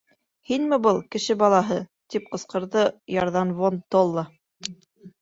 —Һинме 0.51 0.79
был, 0.85 0.97
кеше 1.15 1.35
балаһы?— 1.43 1.79
тип 2.15 2.27
ҡысҡырҙы 2.33 2.89
ярҙан 3.19 3.57
Вон-толла. 3.63 4.29